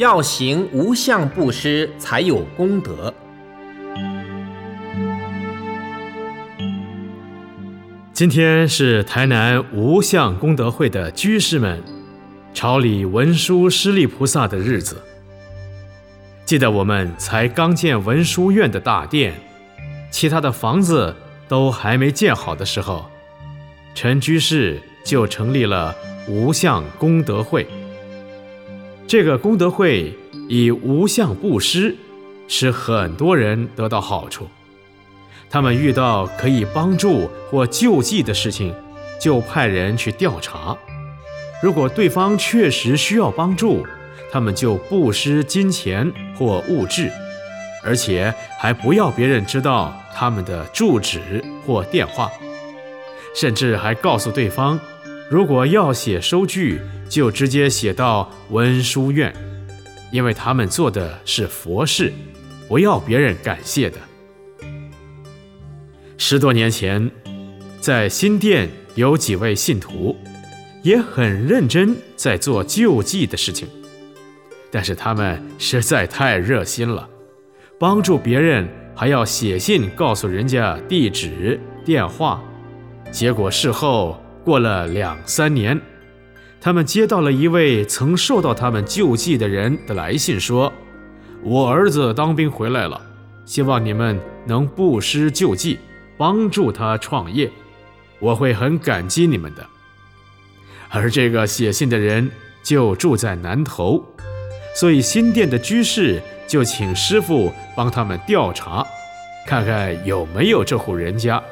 [0.00, 3.12] 要行无相布施才有功德。
[8.14, 11.82] 今天是台南无相功德会的居士们
[12.54, 15.02] 朝礼文殊师利菩萨的日子。
[16.46, 19.34] 记得我们才刚建文殊院的大殿，
[20.10, 21.14] 其他的房子
[21.46, 23.04] 都还没建好的时候，
[23.94, 25.94] 陈居士就成立了
[26.26, 27.66] 无相功德会。
[29.10, 30.16] 这个功德会
[30.48, 31.96] 以无相布施，
[32.46, 34.46] 使很多人得到好处。
[35.50, 38.72] 他们遇到可以帮助或救济的事情，
[39.20, 40.78] 就派人去调查。
[41.60, 43.84] 如果对方确实需要帮助，
[44.30, 47.10] 他们就布施金钱或物质，
[47.82, 52.30] 而且还不要别人知道他们的住址或电话，
[53.34, 54.78] 甚至还告诉对方，
[55.28, 56.80] 如果要写收据，
[57.10, 59.34] 就直接写到文殊院，
[60.12, 62.12] 因为他们做的是佛事，
[62.68, 63.98] 不要别人感谢的。
[66.16, 67.10] 十多年前，
[67.80, 70.16] 在新店有几位信徒，
[70.84, 73.66] 也很认真在做救济的事情，
[74.70, 77.08] 但是他们实在太热心了，
[77.76, 82.40] 帮助别人还要写信告诉人家地址、电话，
[83.10, 85.80] 结果事后过了两三年，
[86.60, 90.72] 他们接到了一位曾受到他们救济的人的来信，说
[91.42, 93.00] ：“我儿子当兵回来了，
[93.44, 95.78] 希望你们能布施救济。”
[96.20, 97.50] 帮助他创业，
[98.18, 99.66] 我会很感激你们的。
[100.90, 102.30] 而这个写信的人
[102.62, 104.04] 就住在南头，
[104.76, 108.86] 所以新店的居士就请师傅帮他们调查，
[109.46, 111.42] 看看有没有这户人家。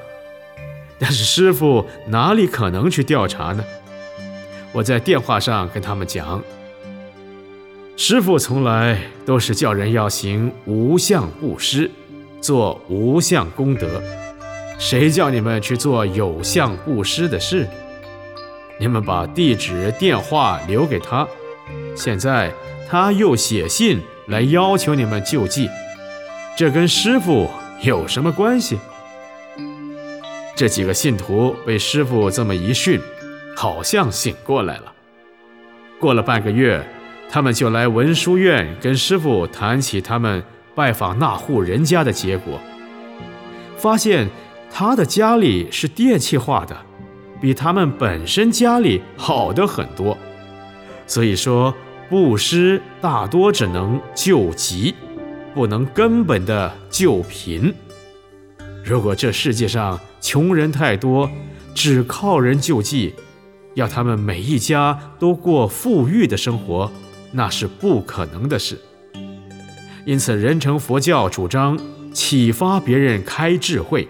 [0.99, 3.65] 但是师傅哪里可能去调查呢？
[4.79, 6.41] 我在电话上跟他们讲，
[7.97, 11.91] 师傅从来都是叫人要行无相布施，
[12.41, 14.01] 做无相功德。
[14.79, 17.67] 谁叫你们去做有相布施的事？
[18.79, 21.27] 你们把地址、电话留给他，
[21.97, 22.53] 现在
[22.89, 25.69] 他又写信来要求你们救济，
[26.57, 27.51] 这跟师傅
[27.83, 28.79] 有什么关系？
[30.55, 33.01] 这几个信徒被师傅这么一训，
[33.61, 34.93] 好像醒过来了。
[35.99, 36.81] 过了半个月，
[37.29, 40.45] 他们就来文殊院跟师傅谈起他们
[40.77, 42.61] 拜访那户人家的结果，
[43.77, 44.29] 发现。
[44.71, 46.77] 他的家里是电气化的，
[47.41, 50.17] 比他们本身家里好的很多。
[51.07, 51.75] 所以说，
[52.11, 54.95] 布施大多只能救急，
[55.55, 57.75] 不能根本的救贫。
[58.85, 61.29] 如果这世界上穷人太多，
[61.75, 63.15] 只靠人救济，
[63.79, 66.91] 要他们每一家都过富裕的生活，
[67.31, 68.77] 那是不可能的事。
[70.05, 71.79] 因此，人成佛教主张
[72.13, 74.09] 启发别人开智慧。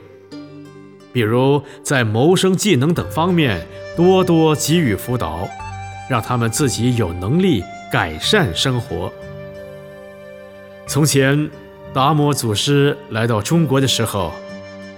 [1.12, 5.46] 比如在谋生技能等方面多多给予辅导，
[6.08, 7.62] 让他们自己有能力
[7.92, 9.12] 改善生活。
[10.86, 11.50] 从前，
[11.92, 14.32] 达摩祖师来到中国的时候，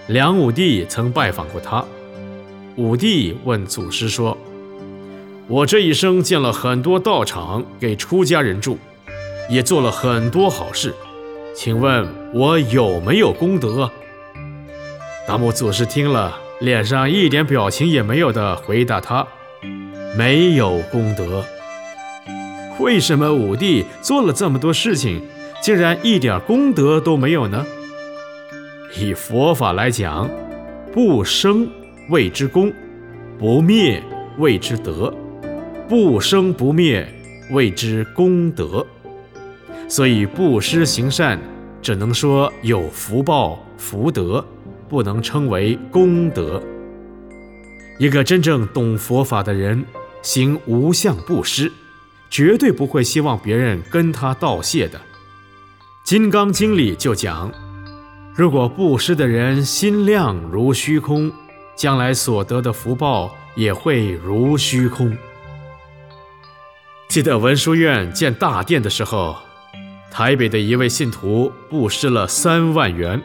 [0.06, 1.84] 梁武帝曾拜访过他。
[2.76, 4.38] 武帝问祖师说
[5.50, 8.78] ：“我这一生建了很多道场给出家人住，
[9.48, 10.94] 也做了很多好事，
[11.56, 13.90] 请问我有没有功德？”
[15.26, 19.26] 达摩祖师听了，脸上一点表情也没有的回答他
[20.16, 21.44] ：“没有功德。
[22.78, 25.20] 为什么武帝做了这么多事情，
[25.60, 27.66] 竟然一点功德都没有呢？
[28.96, 30.30] 以佛法来讲，
[30.92, 31.68] 不生
[32.08, 32.72] 谓之功，
[33.36, 34.00] 不灭
[34.38, 35.12] 谓之德，
[35.90, 37.06] 不生不灭
[37.50, 38.86] 谓之功德。
[39.88, 41.38] 所以布施行善，
[41.82, 44.42] 只能说有福报福德。”
[44.90, 46.60] 不能称为功德。
[48.00, 49.84] 一个真正懂佛法的人，
[50.20, 51.70] 行无相布施，
[52.28, 54.98] 绝对不会希望别人跟他道谢的。
[56.02, 57.52] 《金刚经》里就讲，
[58.34, 61.30] 如果布施的人心量如虚空，
[61.76, 65.16] 将来所得的福报也会如虚空。
[67.10, 69.36] 记得文殊院建大殿的时候，
[70.12, 73.20] 台北的一位信徒布施了三万元。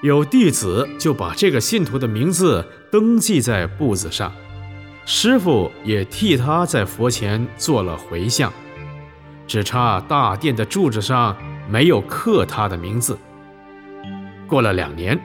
[0.00, 4.32] 有弟子就把这个信徒的名字登记在簿子上，
[5.04, 8.52] 师傅也替他在佛前做了回向，
[9.44, 11.36] 只差大殿的柱子上
[11.68, 13.18] 没有刻他的名字。
[14.46, 15.20] 过了两年，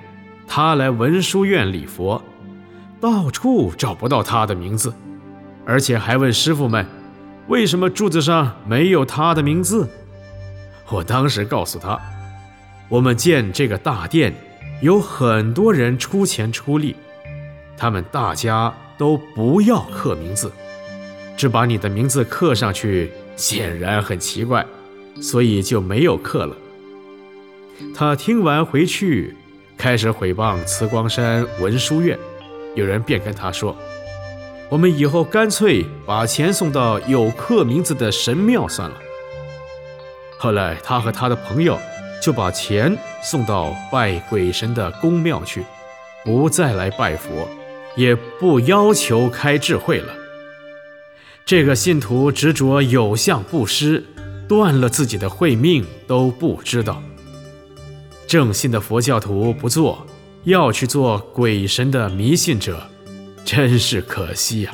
[0.48, 2.20] 他来文殊院礼佛，
[3.00, 4.92] 到处找不到他的名字，
[5.68, 6.84] 而且还问师傅们
[7.50, 9.90] ：“为什么柱子上没有他的名字？
[10.88, 12.00] 我当时告诉他，
[12.88, 14.32] 我们建这个大殿，
[14.82, 16.96] 有很多人出钱出力，
[17.76, 20.52] 他们大家都不要刻名字，
[21.36, 24.64] 只把你的名字刻上去，显然很奇怪，
[25.20, 26.56] 所以就没有刻了。
[27.96, 29.36] 他听完回去，
[29.76, 32.16] 开始毁谤慈光山文殊院，
[32.76, 33.76] 有人便跟他说
[34.70, 38.98] ：“我们以后干脆把钱送到有刻名字的神庙算了。”
[40.38, 41.78] 后来，他和他的朋友
[42.22, 45.66] 就把钱送到拜鬼神的宫庙去，
[46.24, 47.50] 不再来拜佛，
[47.96, 50.14] 也不要求开智慧了。
[51.46, 54.06] 这个信徒执着有相布施，
[54.48, 57.02] 断了自己的慧命都不知道。
[58.28, 60.06] 正信的佛教徒不做，
[60.44, 62.82] 要去做鬼神的迷信者，
[63.44, 64.74] 真是可惜呀。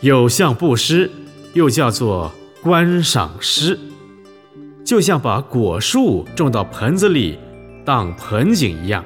[0.00, 1.10] 有相布施，
[1.54, 2.32] 又叫做。
[2.62, 3.78] 观赏诗，
[4.84, 7.38] 就像把果树种到盆子里
[7.84, 9.04] 当盆景一样，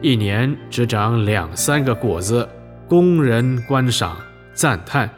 [0.00, 2.48] 一年只长两三个果子，
[2.86, 4.16] 供人观赏
[4.54, 5.10] 赞叹，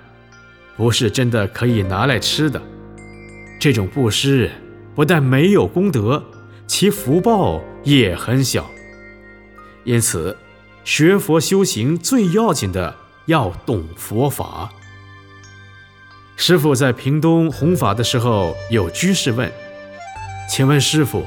[0.75, 2.63] 不是真的可以拿来吃的。
[3.61, 4.51] 这种布施
[4.95, 6.25] 不但没有功德，
[6.67, 8.65] 其福报也很小。
[9.85, 10.35] 因此，
[10.85, 12.95] 学佛修行最要紧的
[13.27, 14.71] 要懂佛法。
[16.37, 19.53] 师傅在屏东弘法的时候，有居士问
[20.49, 21.27] ：“请问师傅，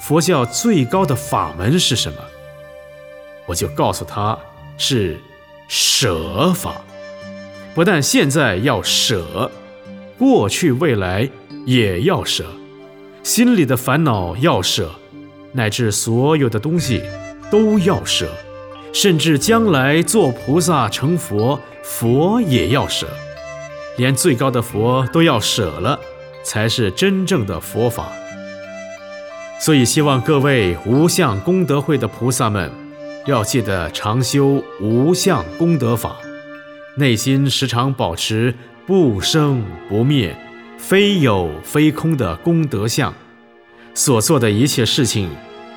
[0.00, 2.18] 佛教最高的法门是什么？”
[3.46, 4.36] 我就告诉他
[4.78, 5.20] 是
[5.68, 6.80] 舍法，
[7.74, 9.50] 不但现在要舍，
[10.18, 11.28] 过去未来
[11.64, 12.46] 也要舍，
[13.22, 14.90] 心里的烦恼要舍，
[15.52, 17.02] 乃至所有的东西
[17.50, 18.28] 都要舍，
[18.98, 23.06] 甚至将来做菩萨成佛，佛也要舍。
[23.98, 26.00] 连最高的佛都要舍了，
[26.42, 28.10] 才是真正的佛法。
[29.60, 32.72] 所以，希望各位无相功德会的菩萨们，
[33.26, 36.16] 要记得常修无相功德法，
[36.96, 38.54] 内心时常保持
[38.86, 40.34] 不生不灭、
[40.78, 43.12] 非有非空的功德相，
[43.92, 45.28] 所做的一切事情，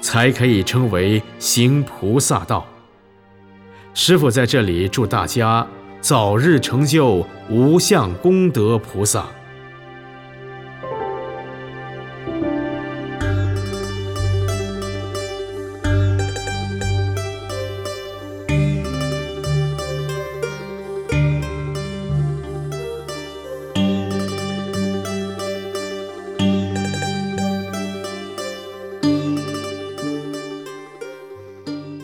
[0.01, 2.65] 才可以称为行菩萨道。
[3.93, 5.67] 师傅在这里祝大家。
[6.01, 9.25] 早日成就无相功德菩萨。